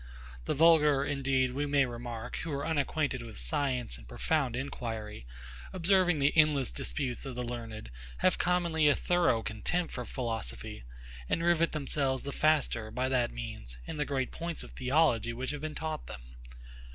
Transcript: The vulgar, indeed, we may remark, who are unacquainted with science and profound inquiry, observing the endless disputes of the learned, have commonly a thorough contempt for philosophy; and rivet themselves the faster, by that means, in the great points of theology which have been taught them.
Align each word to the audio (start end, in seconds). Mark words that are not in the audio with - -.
The 0.45 0.55
vulgar, 0.55 1.05
indeed, 1.05 1.51
we 1.53 1.67
may 1.67 1.85
remark, 1.85 2.37
who 2.37 2.51
are 2.53 2.65
unacquainted 2.65 3.21
with 3.21 3.37
science 3.37 3.99
and 3.99 4.07
profound 4.07 4.55
inquiry, 4.55 5.27
observing 5.73 6.17
the 6.17 6.33
endless 6.35 6.71
disputes 6.71 7.23
of 7.23 7.35
the 7.35 7.43
learned, 7.43 7.91
have 8.17 8.39
commonly 8.39 8.87
a 8.87 8.95
thorough 8.95 9.43
contempt 9.43 9.93
for 9.93 10.03
philosophy; 10.05 10.85
and 11.29 11.43
rivet 11.43 11.71
themselves 11.71 12.23
the 12.23 12.31
faster, 12.31 12.89
by 12.89 13.09
that 13.09 13.29
means, 13.31 13.77
in 13.85 13.97
the 13.97 14.03
great 14.05 14.31
points 14.31 14.63
of 14.63 14.71
theology 14.71 15.33
which 15.33 15.51
have 15.51 15.61
been 15.61 15.75
taught 15.75 16.07
them. 16.07 16.35